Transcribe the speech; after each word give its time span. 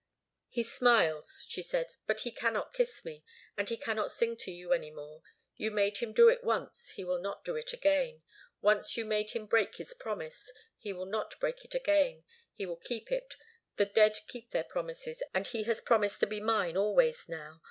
"He 0.49 0.63
smiles," 0.63 1.45
she 1.47 1.61
said. 1.61 1.93
"But 2.07 2.21
he 2.21 2.31
cannot 2.31 2.73
kiss 2.73 3.05
me. 3.05 3.23
And 3.55 3.69
he 3.69 3.77
cannot 3.77 4.09
sing 4.09 4.35
to 4.37 4.49
you 4.49 4.73
any 4.73 4.89
more. 4.89 5.21
You 5.57 5.69
made 5.69 5.97
him 5.97 6.11
do 6.11 6.27
it 6.27 6.43
once. 6.43 6.89
He 6.95 7.03
will 7.03 7.19
not 7.19 7.45
do 7.45 7.55
it 7.55 7.71
again. 7.71 8.23
Once 8.63 8.97
you 8.97 9.05
made 9.05 9.29
him 9.29 9.45
break 9.45 9.75
his 9.75 9.93
promise. 9.93 10.51
He 10.79 10.91
will 10.91 11.05
not 11.05 11.39
break 11.39 11.63
it 11.63 11.75
again. 11.75 12.23
He 12.51 12.65
will 12.65 12.77
keep 12.77 13.11
it. 13.11 13.35
The 13.75 13.85
dead 13.85 14.17
keep 14.27 14.49
their 14.49 14.63
promises, 14.63 15.21
and 15.35 15.45
he 15.45 15.65
has 15.65 15.79
promised 15.81 16.19
to 16.21 16.25
be 16.25 16.39
mine 16.39 16.75
always 16.77 17.29
now. 17.29 17.59